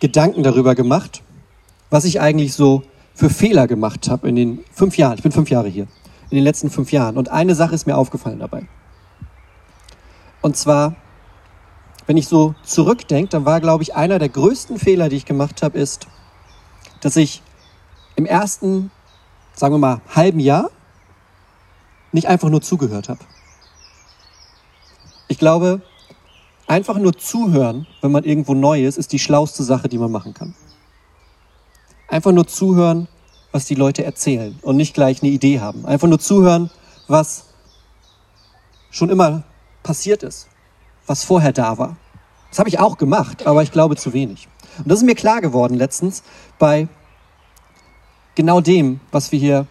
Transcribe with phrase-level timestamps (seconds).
[0.00, 1.22] Gedanken darüber gemacht,
[1.90, 2.82] was ich eigentlich so
[3.14, 5.16] für Fehler gemacht habe in den fünf Jahren.
[5.16, 5.86] Ich bin fünf Jahre hier.
[6.30, 7.18] In den letzten fünf Jahren.
[7.18, 8.66] Und eine Sache ist mir aufgefallen dabei.
[10.40, 10.96] Und zwar,
[12.06, 15.62] wenn ich so zurückdenke, dann war, glaube ich, einer der größten Fehler, die ich gemacht
[15.62, 16.06] habe, ist,
[17.00, 17.42] dass ich
[18.16, 18.90] im ersten,
[19.54, 20.70] sagen wir mal, halben Jahr
[22.12, 23.20] nicht einfach nur zugehört habe.
[25.28, 25.82] Ich glaube,
[26.70, 30.34] Einfach nur zuhören, wenn man irgendwo neu ist, ist die schlauste Sache, die man machen
[30.34, 30.54] kann.
[32.06, 33.08] Einfach nur zuhören,
[33.50, 35.84] was die Leute erzählen und nicht gleich eine Idee haben.
[35.84, 36.70] Einfach nur zuhören,
[37.08, 37.46] was
[38.88, 39.42] schon immer
[39.82, 40.46] passiert ist,
[41.08, 41.96] was vorher da war.
[42.50, 44.46] Das habe ich auch gemacht, aber ich glaube zu wenig.
[44.78, 46.22] Und das ist mir klar geworden letztens
[46.60, 46.86] bei
[48.36, 49.66] genau dem, was wir hier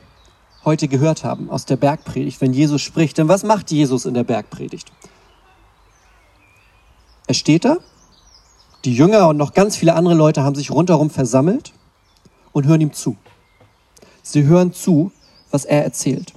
[0.66, 3.20] heute gehört haben aus der Bergpredigt, wenn Jesus spricht.
[3.20, 4.92] Denn was macht Jesus in der Bergpredigt?
[7.30, 7.78] Er steht da,
[8.86, 11.74] die Jünger und noch ganz viele andere Leute haben sich rundherum versammelt
[12.54, 13.18] und hören ihm zu.
[14.24, 15.12] Sie hören zu,
[15.52, 16.34] was er erzählt.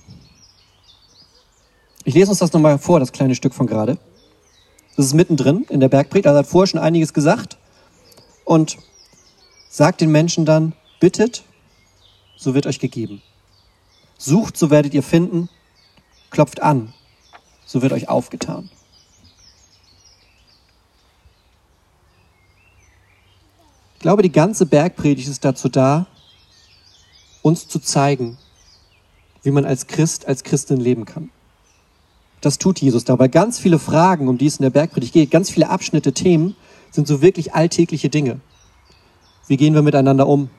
[2.04, 3.96] Ich lese uns das nochmal vor, das kleine Stück von gerade.
[4.94, 6.26] Das ist mittendrin in der Bergpredigt.
[6.26, 7.56] Er hat vorher schon einiges gesagt
[8.44, 8.76] und
[9.70, 11.42] sagt den Menschen dann, bittet,
[12.36, 13.22] so wird euch gegeben.
[14.18, 15.48] Sucht, so werdet ihr finden.
[16.28, 16.92] Klopft an,
[17.64, 18.68] so wird euch aufgetan.
[24.02, 26.08] Ich glaube, die ganze Bergpredigt ist dazu da,
[27.40, 28.36] uns zu zeigen,
[29.44, 31.30] wie man als Christ, als Christin leben kann.
[32.40, 33.28] Das tut Jesus dabei.
[33.28, 36.56] Ganz viele Fragen, um die es in der Bergpredigt geht, ganz viele Abschnitte, Themen,
[36.90, 38.40] sind so wirklich alltägliche Dinge.
[39.46, 40.50] Wie gehen wir miteinander um?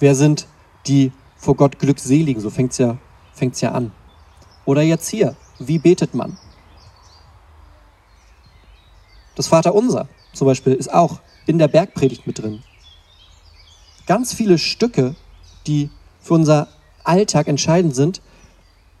[0.00, 0.48] Wer sind
[0.88, 2.42] die vor Gott Glückseligen?
[2.42, 2.98] So fängt's ja,
[3.32, 3.92] fängt's ja an.
[4.64, 6.38] Oder jetzt hier, wie betet man?
[9.36, 12.62] Das Vaterunser zum Beispiel ist auch in der Bergpredigt mit drin.
[14.06, 15.16] Ganz viele Stücke,
[15.66, 16.68] die für unser
[17.04, 18.20] Alltag entscheidend sind,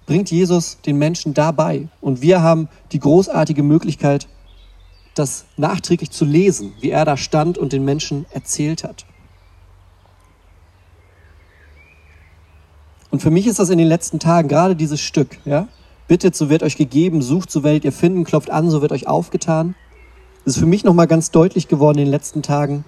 [0.06, 1.88] bringt Jesus den Menschen dabei.
[2.00, 4.28] Und wir haben die großartige Möglichkeit,
[5.14, 9.06] das nachträglich zu lesen, wie er da stand und den Menschen erzählt hat.
[13.10, 15.68] Und für mich ist das in den letzten Tagen gerade dieses Stück, ja?
[16.08, 19.08] Bittet, so wird euch gegeben, sucht, so werdet ihr finden, klopft an, so wird euch
[19.08, 19.74] aufgetan.
[20.46, 22.84] Ist für mich nochmal ganz deutlich geworden in den letzten Tagen.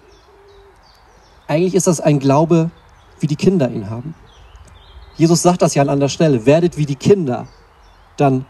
[1.49, 2.71] Eigentlich ist das ein Glaube,
[3.19, 4.15] wie die Kinder ihn haben.
[5.17, 6.47] Jesus sagt das ja an anderer Stelle.
[6.47, 7.49] Werdet wie die Kinder,
[8.17, 8.47] dann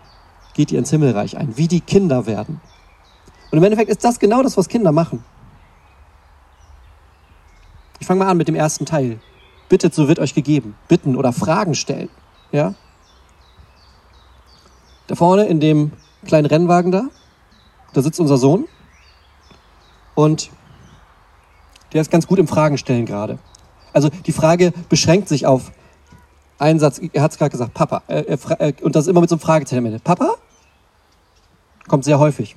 [0.53, 1.57] geht ihr ins Himmelreich ein.
[1.57, 2.61] Wie die Kinder werden.
[3.51, 5.25] Und im Endeffekt ist das genau das, was Kinder machen.
[8.01, 9.21] Ich fange mal an mit dem ersten Teil.
[9.71, 10.75] Bittet, so wird euch gegeben.
[10.87, 12.11] Bitten oder Fragen stellen.
[12.53, 12.75] Ja?
[15.07, 15.93] Da vorne in dem
[16.27, 17.05] kleinen Rennwagen da,
[17.95, 18.69] da sitzt unser Sohn.
[20.19, 20.51] Und
[21.93, 23.39] der ist ganz gut im Fragen stellen gerade.
[23.93, 25.71] Also die Frage beschränkt sich auf
[26.59, 27.01] einen Satz.
[27.13, 28.03] Er hat es gerade gesagt, Papa.
[28.09, 30.01] Er, er, und das immer mit so einem Fragezeichen.
[30.01, 30.35] Papa?
[31.87, 32.57] Kommt sehr häufig.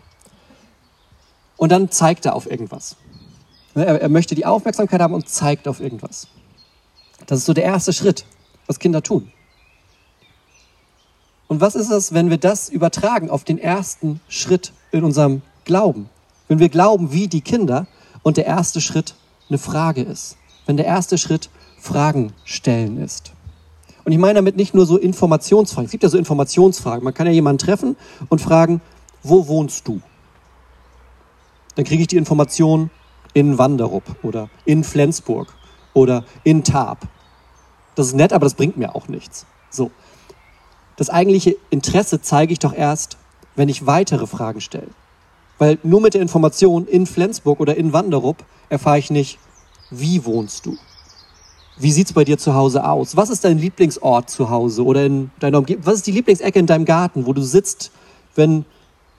[1.56, 2.96] Und dann zeigt er auf irgendwas.
[3.76, 6.30] Ne, er, er möchte die Aufmerksamkeit haben und zeigt auf irgendwas.
[7.28, 8.26] Das ist so der erste Schritt,
[8.66, 9.32] was Kinder tun.
[11.48, 16.10] Und was ist es, wenn wir das übertragen auf den ersten Schritt in unserem Glauben?
[16.52, 17.88] Wenn wir glauben wie die Kinder
[18.24, 19.16] und der erste Schritt
[19.48, 20.36] eine Frage ist.
[20.66, 23.32] Wenn der erste Schritt Fragen stellen ist.
[24.04, 25.86] Und ich meine damit nicht nur so Informationsfragen.
[25.86, 27.06] Es gibt ja so Informationsfragen.
[27.06, 27.96] Man kann ja jemanden treffen
[28.28, 28.82] und fragen,
[29.24, 30.02] wo wohnst du?
[31.76, 32.92] Dann kriege ich die Information
[33.34, 35.56] in Wanderup oder in Flensburg
[35.94, 37.08] oder in Tarp.
[37.96, 39.46] Das ist nett, aber das bringt mir auch nichts.
[39.70, 39.90] So.
[40.98, 43.16] Das eigentliche Interesse zeige ich doch erst,
[43.56, 44.90] wenn ich weitere Fragen stelle.
[45.62, 49.38] Weil nur mit der Information in Flensburg oder in Wanderup erfahre ich nicht,
[49.92, 50.76] wie wohnst du?
[51.78, 53.16] Wie sieht's bei dir zu Hause aus?
[53.16, 55.86] Was ist dein Lieblingsort zu Hause oder in deiner Umgebung?
[55.86, 57.92] Was ist die Lieblingsecke in deinem Garten, wo du sitzt,
[58.34, 58.66] wenn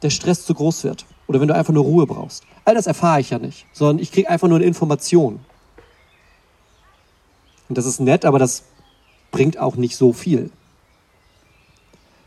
[0.03, 2.43] der Stress zu groß wird oder wenn du einfach nur Ruhe brauchst?
[2.65, 5.38] All das erfahre ich ja nicht, sondern ich kriege einfach nur eine Information.
[7.69, 8.65] Und das ist nett, aber das
[9.31, 10.50] bringt auch nicht so viel.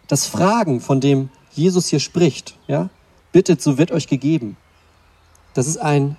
[0.07, 2.89] Das Fragen, von dem Jesus hier spricht, ja,
[3.35, 4.55] bittet, so wird euch gegeben.
[5.55, 6.15] Das ist ein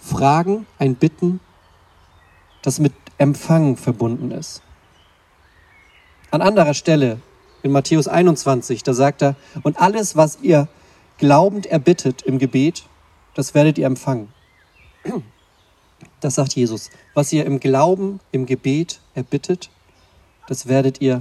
[0.00, 1.40] Fragen, ein Bitten,
[2.62, 4.62] das mit Empfangen verbunden ist.
[6.30, 7.20] An anderer Stelle
[7.62, 10.68] in Matthäus 21, da sagt er, und alles, was ihr
[11.18, 12.84] glaubend erbittet im Gebet,
[13.34, 14.32] das werdet ihr empfangen.
[16.20, 16.88] Das sagt Jesus.
[17.12, 19.68] Was ihr im Glauben, im Gebet erbittet,
[20.46, 21.20] das werdet ihr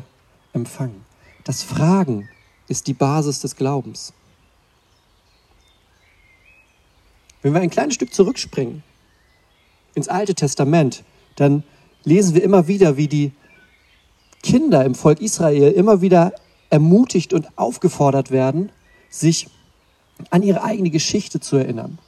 [0.54, 1.04] empfangen.
[1.44, 2.30] Das Fragen
[2.70, 4.14] ist die Basis des Glaubens.
[7.48, 8.84] Wenn wir ein kleines Stück zurückspringen
[9.96, 11.06] ins Alte Testament,
[11.38, 11.64] dann
[12.04, 13.32] lesen wir immer wieder, wie die
[14.44, 16.34] Kinder im Volk Israel immer wieder
[16.70, 18.70] ermutigt und aufgefordert werden,
[19.10, 19.48] sich
[20.30, 22.00] an ihre eigene Geschichte zu erinnern.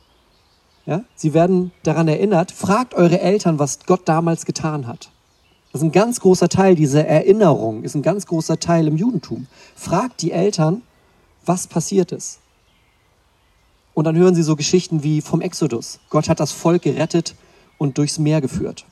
[0.86, 1.06] Ja?
[1.16, 5.10] Sie werden daran erinnert, fragt eure Eltern, was Gott damals getan hat.
[5.72, 9.48] Das ist ein ganz großer Teil dieser Erinnerung, ist ein ganz großer Teil im Judentum.
[9.74, 10.82] Fragt die Eltern,
[11.46, 12.42] was passiert ist.
[14.00, 16.00] Und dann hören sie so Geschichten wie vom Exodus.
[16.10, 17.36] Gott hat das Volk gerettet
[17.78, 18.86] und durchs Meer geführt.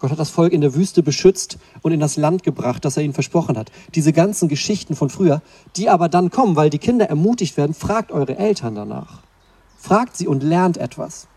[0.00, 3.04] Gott hat das Volk in der Wüste beschützt und in das Land gebracht, das er
[3.04, 3.70] ihnen versprochen hat.
[3.94, 5.42] Diese ganzen Geschichten von früher,
[5.76, 9.20] die aber dann kommen, weil die Kinder ermutigt werden, fragt eure Eltern danach.
[9.78, 11.28] Fragt sie und lernt etwas.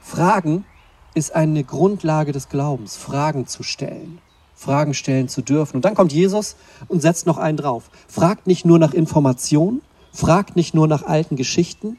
[0.00, 0.64] Fragen
[1.12, 4.18] ist eine Grundlage des Glaubens, Fragen zu stellen,
[4.62, 5.76] Fragen stellen zu dürfen.
[5.76, 6.56] Und dann kommt Jesus
[6.88, 7.90] und setzt noch einen drauf.
[8.08, 9.82] Fragt nicht nur nach Informationen,
[10.12, 11.98] fragt nicht nur nach alten Geschichten,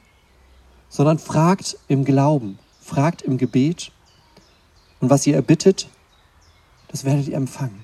[0.89, 3.91] sondern fragt im Glauben, fragt im Gebet
[5.01, 5.89] und was ihr erbittet,
[6.87, 7.83] das werdet ihr empfangen.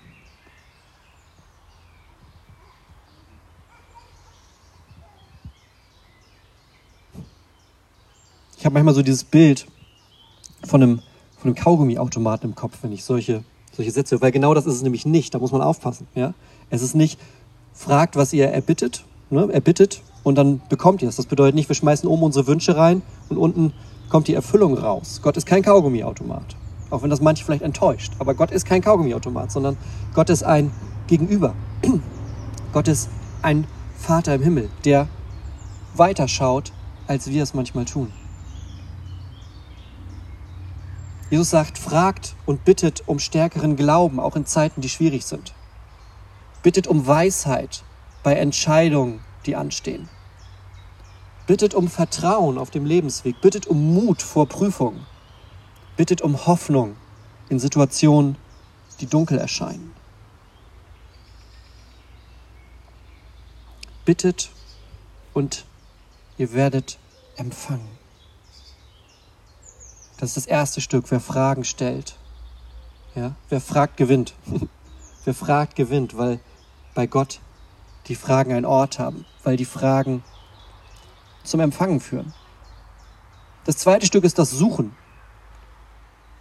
[8.58, 9.68] Ich habe manchmal so dieses Bild
[10.66, 11.00] von einem,
[11.38, 13.44] von einem Kaugummiautomaten im Kopf, wenn ich solche,
[13.80, 16.06] solche Sätze, weil genau das ist es nämlich nicht, da muss man aufpassen.
[16.14, 16.34] Ja?
[16.70, 17.18] Es ist nicht,
[17.74, 19.48] fragt, was ihr erbittet, ne?
[19.54, 21.16] erbittet und dann bekommt ihr es.
[21.16, 23.72] Das bedeutet nicht, wir schmeißen oben unsere Wünsche rein und unten
[24.10, 25.22] kommt die Erfüllung raus.
[25.24, 26.58] Gott ist kein Kaugummiautomat.
[26.90, 28.12] Auch wenn das manche vielleicht enttäuscht.
[28.20, 29.78] Aber Gott ist kein Kaugummiautomat, sondern
[30.14, 30.72] Gott ist ein
[31.08, 31.54] Gegenüber.
[32.74, 33.08] Gott ist
[33.42, 33.66] ein
[33.98, 35.08] Vater im Himmel, der
[35.96, 36.74] weiterschaut,
[37.08, 38.12] als wir es manchmal tun.
[41.30, 45.54] Jesus sagt, fragt und bittet um stärkeren Glauben, auch in Zeiten, die schwierig sind.
[46.64, 47.84] Bittet um Weisheit
[48.24, 50.10] bei Entscheidungen, die anstehen.
[51.46, 53.42] Bittet um Vertrauen auf dem Lebensweg.
[53.42, 55.06] Bittet um Mut vor Prüfungen.
[55.98, 56.96] Bittet um Hoffnung
[57.50, 58.38] in Situationen,
[59.00, 59.94] die dunkel erscheinen.
[64.06, 64.52] Bittet
[65.34, 65.66] und
[66.38, 66.98] ihr werdet
[67.36, 67.99] empfangen.
[70.20, 72.18] Das ist das erste Stück, wer Fragen stellt.
[73.16, 73.36] Ja?
[73.48, 74.34] Wer fragt, gewinnt.
[75.24, 76.42] wer fragt, gewinnt, weil
[76.94, 77.40] bei Gott
[78.08, 80.24] die Fragen einen Ort haben, weil die Fragen
[81.44, 82.34] zum Empfangen führen.
[83.64, 84.94] Das zweite Stück ist das Suchen.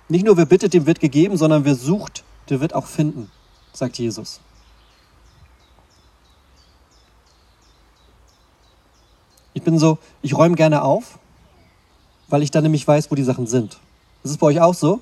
[0.08, 3.30] Nicht nur wer bittet, dem wird gegeben, sondern wer sucht, der wird auch finden,
[3.72, 4.40] sagt Jesus.
[9.54, 11.20] Ich bin so, ich räume gerne auf,
[12.28, 13.78] weil ich dann nämlich weiß, wo die Sachen sind.
[14.22, 15.00] Das ist bei euch auch so.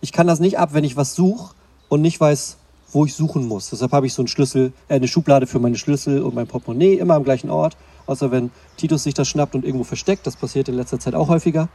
[0.00, 1.54] Ich kann das nicht ab, wenn ich was suche
[1.88, 2.56] und nicht weiß,
[2.92, 3.70] wo ich suchen muss.
[3.70, 6.94] Deshalb habe ich so einen Schlüssel, äh, eine Schublade für meine Schlüssel und mein Portemonnaie
[6.94, 7.76] immer am gleichen Ort
[8.08, 10.26] außer wenn Titus sich das schnappt und irgendwo versteckt.
[10.26, 11.68] Das passiert in letzter Zeit auch häufiger.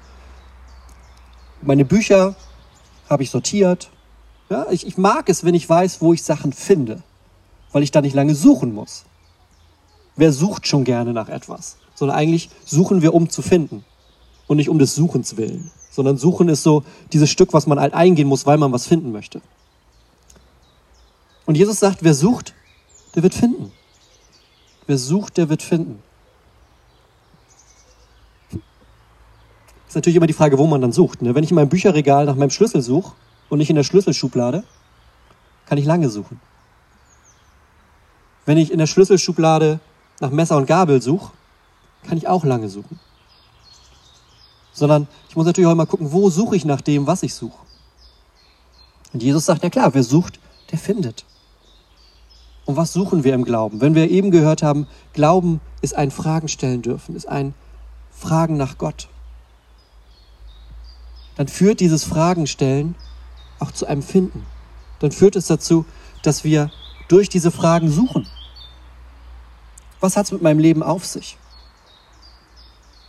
[1.62, 2.36] Meine Bücher
[3.10, 3.89] habe ich sortiert.
[4.50, 7.03] Ja, ich, ich mag es, wenn ich weiß, wo ich Sachen finde,
[7.72, 9.06] weil ich da nicht lange suchen muss.
[10.15, 11.77] Wer sucht schon gerne nach etwas?
[11.96, 13.86] Sondern eigentlich suchen wir, um zu finden
[14.53, 15.72] und nicht um des Suchens willen.
[15.91, 19.12] Sondern Suchen ist so dieses Stück, was man halt eingehen muss, weil man was finden
[19.12, 19.41] möchte.
[21.45, 22.53] Und Jesus sagt, wer sucht,
[23.15, 23.72] der wird finden.
[24.88, 26.01] Wer sucht, der wird finden.
[29.88, 31.22] Ist natürlich immer die Frage, wo man dann sucht.
[31.22, 31.36] Ne?
[31.36, 33.13] Wenn ich in meinem Bücherregal nach meinem Schlüssel suche
[33.50, 34.63] und nicht in der Schlüsselschublade,
[35.65, 36.39] kann ich lange suchen.
[38.45, 39.79] Wenn ich in der Schlüsselschublade
[40.19, 41.31] nach Messer und Gabel suche,
[42.07, 43.00] kann ich auch lange suchen.
[44.74, 47.58] Sondern ich muss natürlich auch immer gucken, wo suche ich nach dem, was ich suche.
[49.13, 50.39] Und Jesus sagt, ja klar, wer sucht,
[50.72, 51.25] der findet.
[52.65, 53.82] Und was suchen wir im Glauben?
[53.82, 57.53] Wenn wir eben gehört haben, Glauben ist ein Fragen stellen dürfen, ist ein
[58.12, 59.10] Fragen nach Gott
[61.36, 62.96] dann führt dieses Fragenstellen
[63.60, 64.46] auch zu einem Finden.
[65.00, 65.86] Dann führt es dazu,
[66.22, 66.72] dass wir
[67.08, 68.27] durch diese Fragen suchen.
[70.00, 71.38] Was hat es mit meinem Leben auf sich?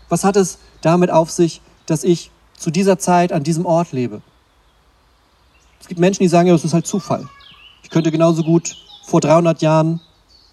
[0.09, 4.23] Was hat es damit auf sich, dass ich zu dieser Zeit an diesem Ort lebe?
[5.81, 7.29] Es gibt Menschen, die sagen, ja, das ist halt Zufall.
[7.83, 10.01] Ich könnte genauso gut vor 300 Jahren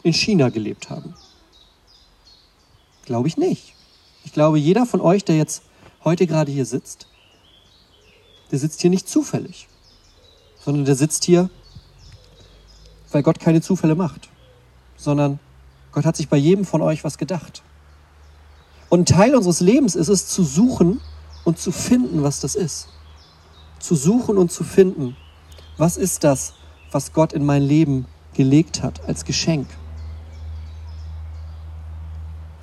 [0.04, 1.14] in China gelebt haben.
[3.06, 3.74] Glaube ich nicht.
[4.24, 5.64] Ich glaube, jeder von euch, der jetzt
[6.04, 7.08] heute gerade hier sitzt,
[8.52, 9.68] der sitzt hier nicht zufällig,
[10.64, 11.50] sondern der sitzt hier,
[13.12, 14.30] weil Gott keine Zufälle macht,
[14.98, 15.40] sondern
[15.92, 17.64] Gott hat sich bei jedem von euch was gedacht.
[18.92, 21.00] Und Teil unseres Lebens ist es zu suchen
[21.46, 22.90] und zu finden, was das ist.
[23.80, 25.16] Zu suchen und zu finden,
[25.78, 26.56] was ist das,
[26.92, 29.66] was Gott in mein Leben gelegt hat als Geschenk.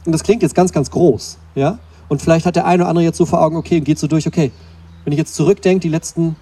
[0.05, 1.79] Und das klingt jetzt ganz, ganz groß, ja?
[2.09, 4.27] Und vielleicht hat der eine oder andere jetzt so vor Augen, okay, geht so durch,
[4.27, 4.53] okay,
[5.05, 6.37] wenn ich jetzt zurückdenke, die letzten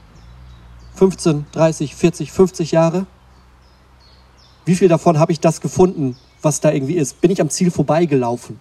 [0.96, 3.06] 15, 30, 40, 50 Jahre,
[4.64, 7.20] wie viel davon habe ich das gefunden, was da irgendwie ist?
[7.20, 8.58] Bin ich am Ziel vorbeigelaufen?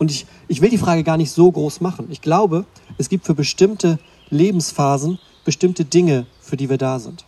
[0.00, 2.06] Und ich, ich will die Frage gar nicht so groß machen.
[2.10, 2.64] Ich glaube,
[2.96, 3.98] es gibt für bestimmte
[4.30, 7.26] Lebensphasen bestimmte Dinge, für die wir da sind.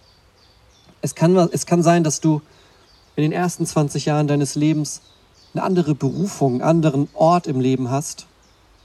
[1.02, 2.40] Es kann, es kann sein, dass du
[3.14, 5.02] in den ersten 20 Jahren deines Lebens
[5.52, 8.26] eine andere Berufung, einen anderen Ort im Leben hast,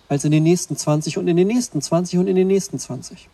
[0.10, 3.30] als in den nächsten 20 und in den nächsten 20 und in den nächsten 20.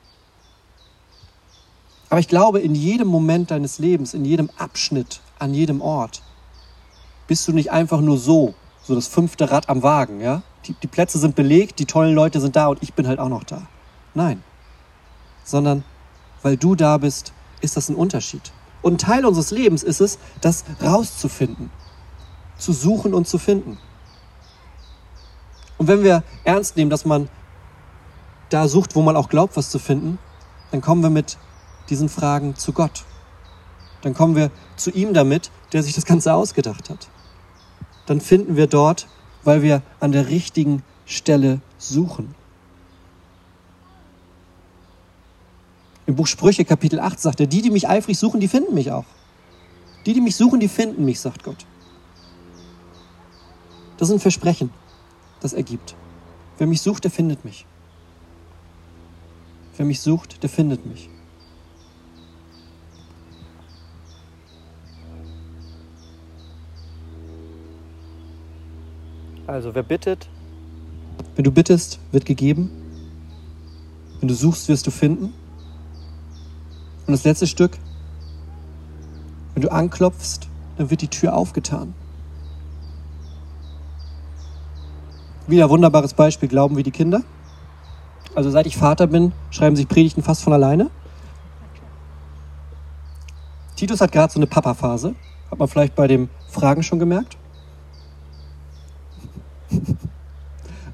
[2.10, 6.22] Aber ich glaube, in jedem Moment deines Lebens, in jedem Abschnitt, an jedem Ort,
[7.28, 10.42] bist du nicht einfach nur so, so das fünfte Rad am Wagen, ja?
[10.66, 13.30] Die, die Plätze sind belegt, die tollen Leute sind da und ich bin halt auch
[13.30, 13.64] noch da.
[14.14, 14.44] Nein.
[15.44, 15.84] Sondern
[16.42, 18.52] weil du da bist, ist das ein Unterschied.
[18.82, 21.70] Und Teil unseres Lebens ist es, das rauszufinden,
[22.58, 23.78] zu suchen und zu finden.
[25.78, 27.30] Und wenn wir ernst nehmen, dass man
[28.50, 30.20] da sucht, wo man auch glaubt, was zu finden,
[30.72, 31.38] dann kommen wir mit
[31.90, 33.06] diesen Fragen zu Gott.
[34.02, 37.08] Dann kommen wir zu ihm damit, der sich das Ganze ausgedacht hat.
[38.06, 39.08] Dann finden wir dort,
[39.44, 42.36] weil wir an der richtigen Stelle suchen.
[46.06, 48.92] Im Buch Sprüche Kapitel 8 sagt er, die, die mich eifrig suchen, die finden mich
[48.92, 49.06] auch.
[50.06, 51.66] Die, die mich suchen, die finden mich, sagt Gott.
[53.98, 54.70] Das ist ein Versprechen,
[55.40, 55.96] das er gibt.
[56.58, 57.66] Wer mich sucht, der findet mich.
[59.78, 61.10] Wer mich sucht, der findet mich.
[69.46, 70.30] Also, wer bittet?
[71.36, 72.72] Wenn du bittest, wird gegeben.
[74.20, 75.34] Wenn du suchst, wirst du finden.
[77.06, 77.78] Und das letzte Stück,
[79.54, 80.48] wenn du anklopfst,
[80.78, 81.94] dann wird die Tür aufgetan.
[85.48, 87.22] Wieder wunderbares Beispiel, glauben wie die Kinder.
[88.36, 90.90] Also seit ich Vater bin, schreiben sich Predigten fast von alleine.
[93.76, 95.16] Titus hat gerade so eine Papa-Phase.
[95.52, 97.38] Hat man vielleicht bei dem Fragen schon gemerkt.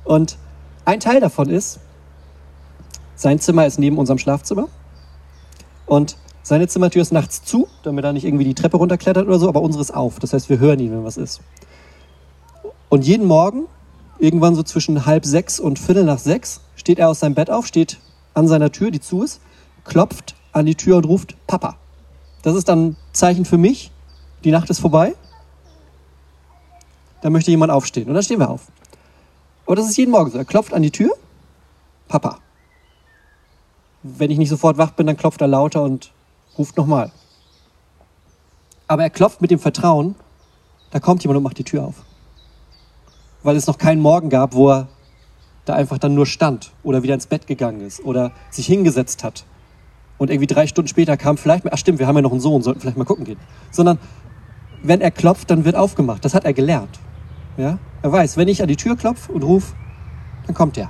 [0.10, 0.39] Und
[0.86, 1.80] ein Teil davon ist,
[3.16, 4.68] sein Zimmer ist neben unserem Schlafzimmer.
[5.86, 9.48] Und seine Zimmertür ist nachts zu, damit er nicht irgendwie die Treppe runterklettert oder so,
[9.48, 10.18] aber unsere ist auf.
[10.18, 11.42] Das heißt, wir hören ihn, wenn was ist.
[12.89, 13.68] Und jeden Morgen,
[14.18, 17.68] irgendwann so zwischen halb sechs und viertel nach sechs, steht er aus seinem Bett auf,
[17.68, 18.00] steht
[18.34, 19.42] an seiner Tür, die zu ist,
[19.84, 21.78] klopft an die Tür und ruft Papa.
[22.42, 23.92] Das ist dann ein Zeichen für mich,
[24.44, 25.13] die Nacht ist vorbei.
[27.22, 28.08] Da möchte jemand aufstehen.
[28.08, 28.72] Und dann stehen wir auf.
[29.70, 30.38] Aber das ist jeden Morgen so.
[30.40, 31.12] Er klopft an die Tür,
[32.08, 32.40] Papa.
[34.02, 36.12] Wenn ich nicht sofort wach bin, dann klopft er lauter und
[36.58, 37.12] ruft nochmal.
[38.88, 40.16] Aber er klopft mit dem Vertrauen,
[40.90, 41.94] da kommt jemand und macht die Tür auf.
[43.44, 44.88] Weil es noch keinen Morgen gab, wo er
[45.66, 49.46] da einfach dann nur stand oder wieder ins Bett gegangen ist oder sich hingesetzt hat.
[50.18, 52.64] Und irgendwie drei Stunden später kam vielleicht ach stimmt, wir haben ja noch einen Sohn,
[52.64, 53.40] sollten vielleicht mal gucken gehen.
[53.70, 54.00] Sondern
[54.82, 56.26] wenn er klopft, dann wird aufgemacht.
[56.26, 57.00] Das hat er gelernt.
[57.60, 57.78] Ja?
[58.01, 59.75] Er weiß, wenn ich an die Tür klopfe und rufe,
[60.46, 60.89] dann kommt er.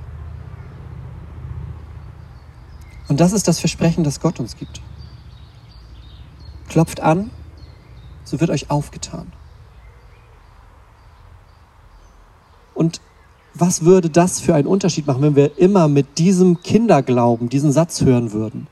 [3.08, 4.80] Und das ist das Versprechen, das Gott uns gibt.
[6.68, 7.32] Klopft an,
[8.24, 9.34] so wird euch aufgetan.
[12.76, 13.02] Und
[13.56, 18.02] was würde das für einen Unterschied machen, wenn wir immer mit diesem Kinderglauben diesen Satz
[18.02, 18.68] hören würden?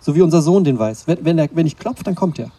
[0.00, 1.06] So wie unser Sohn den weiß.
[1.06, 2.50] Wenn, wenn, er, wenn ich klopfe, dann kommt er.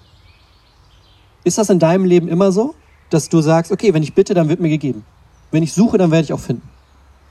[1.44, 2.76] Ist das in deinem Leben immer so,
[3.10, 5.06] dass du sagst, okay, wenn ich bitte, dann wird mir gegeben.
[5.52, 6.68] Wenn ich suche, dann werde ich auch finden.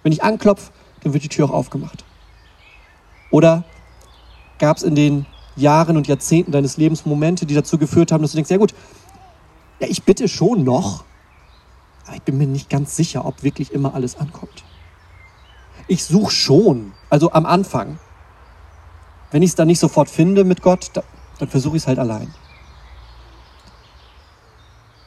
[0.03, 2.05] Wenn ich anklopfe, dann wird die Tür auch aufgemacht.
[3.31, 3.65] Oder
[4.59, 8.33] gab es in den Jahren und Jahrzehnten deines Lebens Momente, die dazu geführt haben, dass
[8.33, 8.75] du denkst, ja gut,
[9.81, 11.05] ja, ich bitte schon noch,
[12.07, 14.65] aber ich bin mir nicht ganz sicher, ob wirklich immer alles ankommt.
[15.89, 17.99] Ich suche schon, also am Anfang.
[19.31, 20.91] Wenn ich es dann nicht sofort finde mit Gott,
[21.39, 22.33] dann versuche ich es halt allein.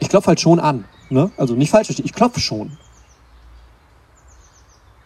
[0.09, 0.85] Ich klopfe halt schon an.
[1.11, 1.29] Ne?
[1.37, 2.75] Also nicht falsch verstehen, ich klopfe schon.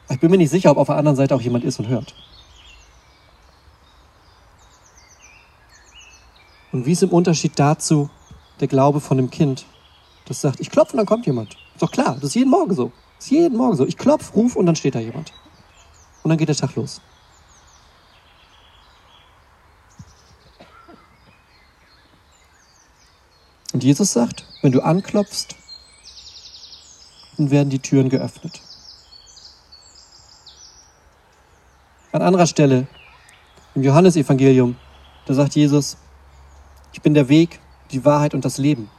[0.09, 2.15] Ich bin mir nicht sicher, ob auf der anderen Seite auch jemand ist und hört.
[6.71, 8.09] Und wie ist im Unterschied dazu
[8.61, 9.65] der Glaube von einem Kind,
[10.23, 11.57] das sagt, ich klopfe und dann kommt jemand?
[11.73, 12.93] Ist doch klar, das ist jeden Morgen so.
[13.19, 13.85] ist jeden Morgen so.
[13.85, 15.33] Ich klopf, ruf und dann steht da jemand.
[16.23, 17.01] Und dann geht der Tag los.
[23.73, 25.55] Und Jesus sagt, wenn du anklopfst,
[27.37, 28.61] dann werden die Türen geöffnet.
[32.13, 32.87] An anderer Stelle
[33.75, 34.77] im Johannesevangelium,
[35.25, 35.97] da sagt Jesus,
[36.93, 37.59] ich bin der Weg,
[37.91, 38.89] die Wahrheit und das Leben.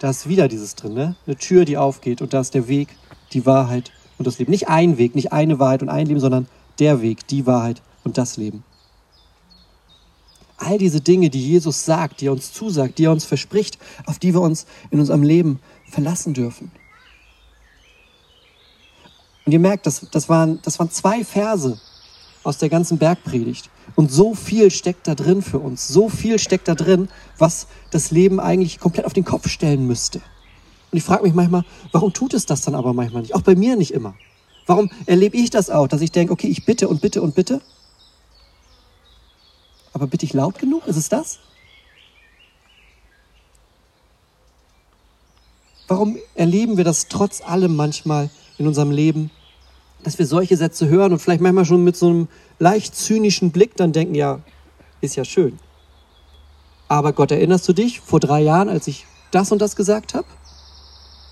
[0.00, 1.14] Da ist wieder dieses drin, ne?
[1.26, 2.88] Eine Tür, die aufgeht und da ist der Weg,
[3.32, 4.50] die Wahrheit und das Leben.
[4.50, 6.48] Nicht ein Weg, nicht eine Wahrheit und ein Leben, sondern
[6.80, 8.64] der Weg, die Wahrheit und das Leben.
[10.64, 14.20] All diese Dinge, die Jesus sagt, die er uns zusagt, die er uns verspricht, auf
[14.20, 15.58] die wir uns in unserem Leben
[15.90, 16.70] verlassen dürfen.
[19.44, 21.80] Und ihr merkt, das, das, waren, das waren zwei Verse
[22.44, 23.70] aus der ganzen Bergpredigt.
[23.96, 25.88] Und so viel steckt da drin für uns.
[25.88, 30.18] So viel steckt da drin, was das Leben eigentlich komplett auf den Kopf stellen müsste.
[30.92, 33.34] Und ich frage mich manchmal, warum tut es das dann aber manchmal nicht?
[33.34, 34.14] Auch bei mir nicht immer.
[34.66, 37.60] Warum erlebe ich das auch, dass ich denke, okay, ich bitte und bitte und bitte?
[39.92, 40.86] Aber bitte ich laut genug?
[40.86, 41.38] Ist es das?
[45.88, 49.30] Warum erleben wir das trotz allem manchmal in unserem Leben,
[50.02, 53.76] dass wir solche Sätze hören und vielleicht manchmal schon mit so einem leicht zynischen Blick
[53.76, 54.40] dann denken, ja,
[55.00, 55.58] ist ja schön.
[56.88, 60.26] Aber Gott, erinnerst du dich vor drei Jahren, als ich das und das gesagt habe?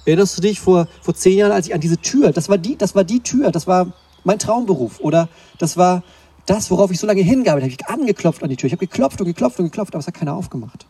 [0.04, 2.76] Erinnerst du dich vor, vor zehn Jahren, als ich an diese Tür, das war die,
[2.76, 3.92] das war die Tür, das war
[4.24, 6.02] mein Traumberuf oder das war
[6.46, 7.82] das, worauf ich so lange hingearbeitet habe.
[7.82, 8.66] Ich angeklopft an die Tür.
[8.66, 10.86] Ich habe geklopft und geklopft und geklopft, aber es hat keiner aufgemacht.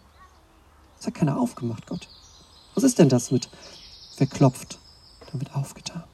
[0.98, 2.08] Es hat keiner aufgemacht, Gott.
[2.74, 3.48] Was ist denn das mit,
[4.18, 4.78] wer klopft,
[5.30, 6.04] dann wird aufgetan?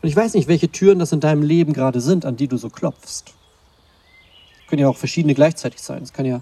[0.00, 2.56] Und ich weiß nicht, welche Türen das in deinem Leben gerade sind, an die du
[2.56, 3.34] so klopfst.
[4.68, 6.02] Können ja auch verschiedene gleichzeitig sein.
[6.02, 6.40] Es kann ja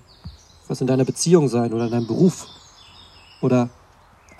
[0.68, 2.46] was in deiner Beziehung sein oder in deinem Beruf
[3.40, 3.70] oder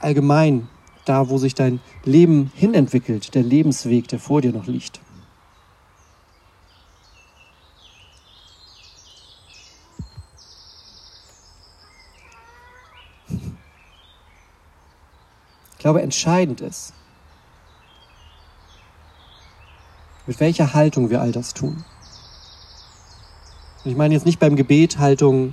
[0.01, 0.69] allgemein
[1.09, 5.01] da, wo sich dein Leben hinentwickelt, der Lebensweg, der vor dir noch liegt.
[15.73, 16.93] Ich glaube, entscheidend ist,
[20.27, 21.85] mit welcher Haltung wir all das tun.
[23.85, 25.53] Und ich meine jetzt nicht beim Gebet Haltung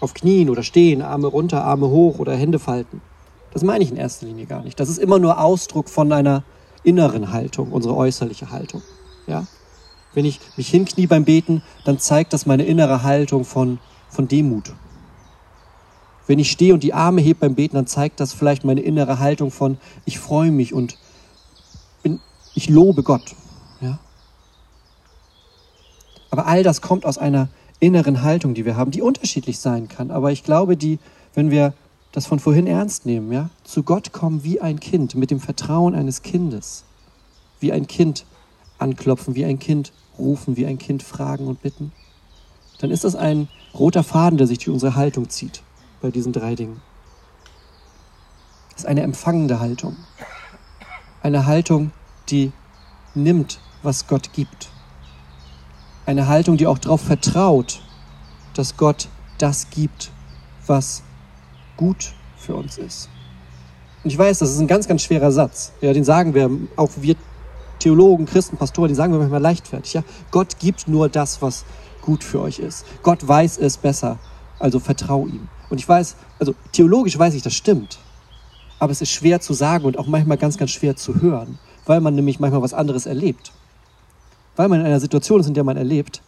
[0.00, 3.02] auf Knien oder stehen, Arme runter, Arme hoch oder Hände falten.
[3.54, 4.78] Das meine ich in erster Linie gar nicht.
[4.78, 6.42] Das ist immer nur Ausdruck von einer
[6.82, 8.82] inneren Haltung, unsere äußerliche Haltung.
[9.28, 9.46] Ja?
[10.12, 13.78] Wenn ich mich hinknie beim Beten, dann zeigt das meine innere Haltung von,
[14.10, 14.74] von Demut.
[16.26, 19.20] Wenn ich stehe und die Arme hebe beim Beten, dann zeigt das vielleicht meine innere
[19.20, 20.98] Haltung von, ich freue mich und
[22.02, 22.20] bin,
[22.54, 23.36] ich lobe Gott.
[23.80, 24.00] Ja?
[26.30, 30.10] Aber all das kommt aus einer inneren Haltung, die wir haben, die unterschiedlich sein kann.
[30.10, 30.98] Aber ich glaube, die,
[31.34, 31.72] wenn wir
[32.14, 35.96] das von vorhin ernst nehmen, ja, zu Gott kommen wie ein Kind, mit dem Vertrauen
[35.96, 36.84] eines Kindes,
[37.58, 38.24] wie ein Kind
[38.78, 41.90] anklopfen, wie ein Kind rufen, wie ein Kind fragen und bitten,
[42.78, 45.64] dann ist das ein roter Faden, der sich durch unsere Haltung zieht
[46.00, 46.80] bei diesen drei Dingen.
[48.70, 49.96] Das ist eine empfangende Haltung.
[51.20, 51.90] Eine Haltung,
[52.28, 52.52] die
[53.16, 54.70] nimmt, was Gott gibt.
[56.06, 57.82] Eine Haltung, die auch darauf vertraut,
[58.54, 60.12] dass Gott das gibt,
[60.68, 61.02] was
[61.76, 63.08] gut für uns ist.
[64.02, 65.72] Und ich weiß, das ist ein ganz, ganz schwerer Satz.
[65.80, 67.16] Ja, den sagen wir, auch wir
[67.78, 69.94] Theologen, Christen, Pastoren, die sagen wir manchmal leichtfertig.
[69.94, 71.64] Ja, Gott gibt nur das, was
[72.00, 72.86] gut für euch ist.
[73.02, 74.18] Gott weiß es besser,
[74.58, 75.48] also vertrau ihm.
[75.70, 77.98] Und ich weiß, also theologisch weiß ich, das stimmt.
[78.78, 82.00] Aber es ist schwer zu sagen und auch manchmal ganz, ganz schwer zu hören, weil
[82.00, 83.52] man nämlich manchmal was anderes erlebt.
[84.56, 86.22] Weil man in einer Situation ist, in der man erlebt,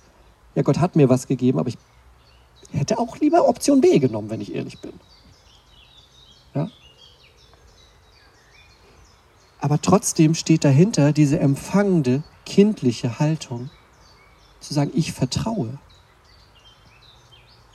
[0.55, 1.79] ja, Gott hat mir was gegeben, aber ich
[2.73, 4.93] hätte auch lieber Option B genommen, wenn ich ehrlich bin.
[9.67, 13.69] Aber trotzdem steht dahinter diese empfangende, kindliche Haltung,
[14.61, 15.81] zu sagen, ich vertraue.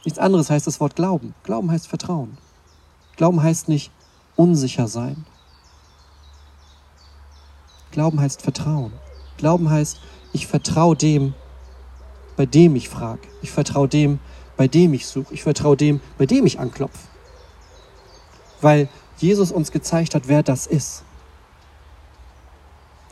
[0.06, 1.36] Nichts anderes heißt das Wort Glauben.
[1.44, 2.38] Glauben heißt Vertrauen.
[3.18, 3.92] Glauben heißt nicht
[4.38, 5.26] unsicher sein.
[7.92, 8.94] Glauben heißt Vertrauen.
[9.36, 10.00] Glauben heißt,
[10.32, 11.34] ich vertraue dem,
[12.38, 13.28] bei dem ich frage.
[13.42, 14.20] Ich vertraue dem,
[14.56, 15.34] bei dem ich suche.
[15.34, 17.12] Ich vertraue dem, bei dem ich anklopfe
[18.62, 21.04] weil Jesus uns gezeigt hat, wer das ist.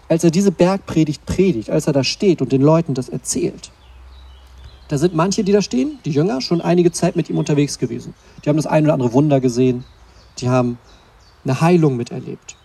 [0.10, 3.72] Als er diese Bergpredigt predigt, als er da steht und den Leuten das erzählt,
[4.90, 8.16] da sind manche, die da stehen, die Jünger, schon einige Zeit mit ihm unterwegs gewesen.
[8.44, 9.86] Die haben das ein oder andere Wunder gesehen,
[10.40, 10.80] die haben
[11.46, 12.58] eine Heilung miterlebt.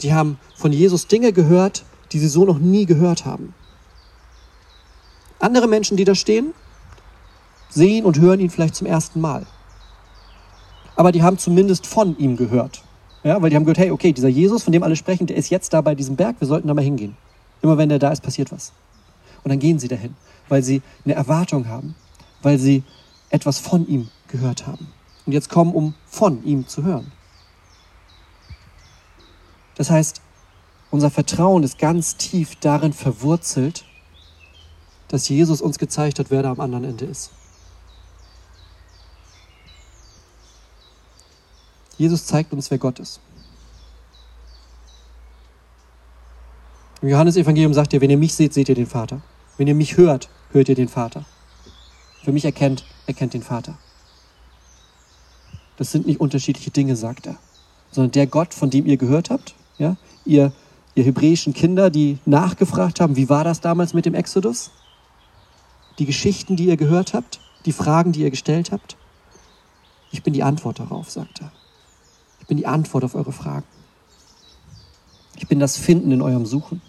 [0.00, 3.54] Die haben von Jesus Dinge gehört, die sie so noch nie gehört haben.
[5.38, 6.54] Andere Menschen, die da stehen,
[7.68, 9.46] sehen und hören ihn vielleicht zum ersten Mal
[10.98, 12.82] aber die haben zumindest von ihm gehört.
[13.24, 15.50] Ja, weil die haben gehört, hey, okay, dieser Jesus, von dem alle sprechen, der ist
[15.50, 17.16] jetzt da bei diesem Berg, wir sollten da mal hingehen.
[17.62, 18.72] Immer wenn der da ist, passiert was.
[19.42, 20.14] Und dann gehen sie dahin,
[20.48, 21.94] weil sie eine Erwartung haben,
[22.42, 22.84] weil sie
[23.30, 24.88] etwas von ihm gehört haben.
[25.26, 27.12] Und jetzt kommen, um von ihm zu hören.
[29.74, 30.20] Das heißt,
[30.90, 33.84] unser Vertrauen ist ganz tief darin verwurzelt,
[35.08, 37.30] dass Jesus uns gezeigt hat, wer da am anderen Ende ist.
[41.98, 43.20] Jesus zeigt uns, wer Gott ist.
[47.02, 49.20] Im Johannesevangelium sagt er, wenn ihr mich seht, seht ihr den Vater.
[49.56, 51.24] Wenn ihr mich hört, hört ihr den Vater.
[52.24, 53.78] Wer mich erkennt, erkennt den Vater.
[55.76, 57.36] Das sind nicht unterschiedliche Dinge, sagt er,
[57.90, 60.52] sondern der Gott, von dem ihr gehört habt, ja, ihr,
[60.94, 64.72] ihr hebräischen Kinder, die nachgefragt haben, wie war das damals mit dem Exodus?
[66.00, 68.96] Die Geschichten, die ihr gehört habt, die Fragen, die ihr gestellt habt.
[70.10, 71.52] Ich bin die Antwort darauf, sagt er.
[72.48, 73.66] Ich bin die Antwort auf eure Fragen.
[75.36, 76.80] Ich bin das Finden in eurem Suchen.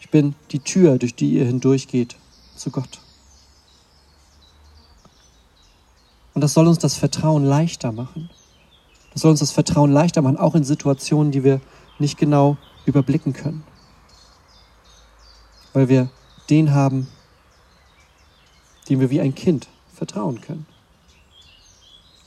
[0.00, 2.14] Ich bin die Tür, durch die ihr hindurchgeht
[2.54, 3.00] zu Gott.
[6.32, 8.30] Und das soll uns das Vertrauen leichter machen.
[9.12, 11.60] Das soll uns das Vertrauen leichter machen, auch in Situationen, die wir
[11.98, 13.64] nicht genau überblicken können.
[15.72, 16.08] Weil wir
[16.50, 17.08] den haben,
[18.88, 20.66] dem wir wie ein Kind vertrauen können.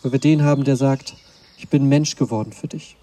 [0.05, 1.15] Weil wir den haben, der sagt,
[1.57, 2.95] ich bin Mensch geworden für dich.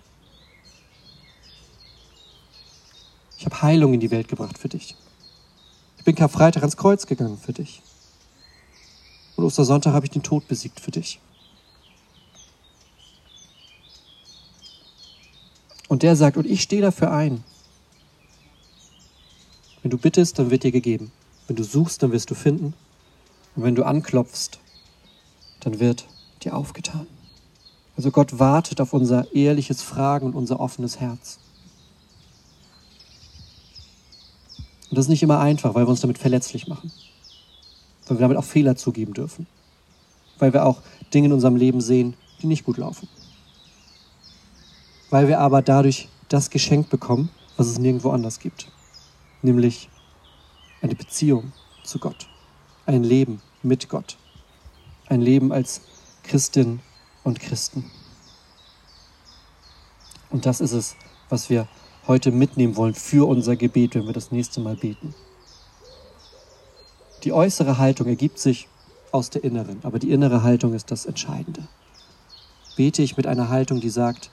[3.37, 4.95] Ich habe Heilung in die Welt gebracht für dich.
[5.99, 7.83] Ich bin Karfreitag ans Kreuz gegangen für dich.
[9.35, 11.19] Und Ostersonntag habe ich den Tod besiegt für dich.
[15.89, 17.43] Und der sagt, und ich stehe dafür ein.
[19.83, 21.11] Wenn du bittest, dann wird dir gegeben.
[21.49, 22.75] Wenn du suchst, dann wirst du finden.
[23.57, 24.61] Und wenn du anklopfst,
[25.59, 26.07] dann wird
[26.45, 27.07] dir aufgetan.
[27.97, 31.39] Also Gott wartet auf unser ehrliches Fragen und unser offenes Herz.
[34.91, 36.93] Und das ist nicht immer einfach, weil wir uns damit verletzlich machen.
[38.07, 39.47] Weil wir damit auch Fehler zugeben dürfen.
[40.39, 40.83] Weil wir auch
[41.15, 43.09] Dinge in unserem Leben sehen, die nicht gut laufen
[45.13, 47.29] weil wir aber dadurch das Geschenk bekommen,
[47.59, 48.69] was es nirgendwo anders gibt,
[49.43, 49.91] nämlich
[50.81, 51.53] eine Beziehung
[51.85, 52.27] zu Gott,
[52.87, 54.17] ein Leben mit Gott,
[55.09, 55.83] ein Leben als
[56.23, 56.81] Christin
[57.25, 57.91] und Christen.
[60.31, 60.97] Und das ist es,
[61.29, 61.69] was wir
[62.07, 65.15] heute mitnehmen wollen für unser Gebet, wenn wir das nächste Mal beten.
[67.25, 68.69] Die äußere Haltung ergibt sich
[69.13, 71.69] aus der inneren, aber die innere Haltung ist das Entscheidende.
[72.77, 74.31] Bete ich mit einer Haltung, die sagt,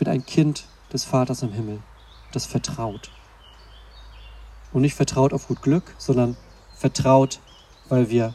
[0.00, 1.80] bin ein Kind des Vaters im Himmel,
[2.32, 3.10] das vertraut.
[4.72, 6.36] Und nicht vertraut auf gut Glück, sondern
[6.74, 7.38] vertraut,
[7.90, 8.34] weil wir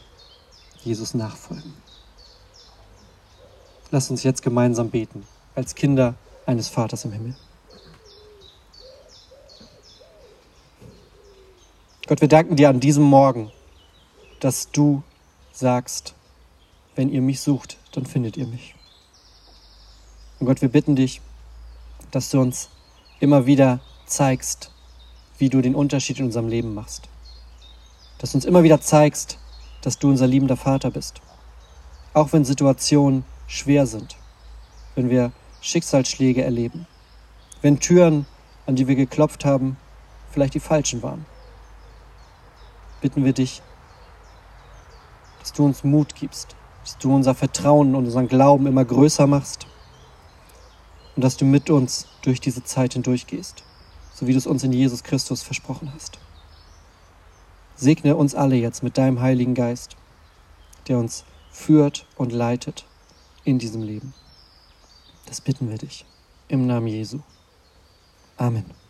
[0.84, 1.74] Jesus nachfolgen.
[3.90, 7.36] Lass uns jetzt gemeinsam beten, als Kinder eines Vaters im Himmel.
[12.06, 13.50] Gott, wir danken dir an diesem Morgen,
[14.40, 15.02] dass du
[15.52, 16.14] sagst,
[16.94, 18.74] wenn ihr mich sucht, dann findet ihr mich.
[20.38, 21.20] Und Gott, wir bitten dich,
[22.10, 22.68] dass du uns
[23.20, 24.70] immer wieder zeigst,
[25.38, 27.08] wie du den Unterschied in unserem Leben machst.
[28.18, 29.38] Dass du uns immer wieder zeigst,
[29.82, 31.20] dass du unser liebender Vater bist.
[32.14, 34.16] Auch wenn Situationen schwer sind,
[34.94, 36.86] wenn wir Schicksalsschläge erleben,
[37.62, 38.26] wenn Türen,
[38.66, 39.76] an die wir geklopft haben,
[40.30, 41.24] vielleicht die falschen waren.
[43.00, 43.62] Bitten wir dich,
[45.40, 49.66] dass du uns Mut gibst, dass du unser Vertrauen und unseren Glauben immer größer machst
[51.14, 53.64] und dass du mit uns durch diese Zeit hindurchgehst,
[54.14, 56.18] so wie du es uns in Jesus Christus versprochen hast.
[57.76, 59.96] Segne uns alle jetzt mit deinem Heiligen Geist,
[60.88, 62.86] der uns führt und leitet
[63.46, 64.12] in diesem Leben.
[65.26, 66.04] Das bitten wir dich
[66.48, 67.20] im Namen Jesu.
[68.36, 68.85] Amen.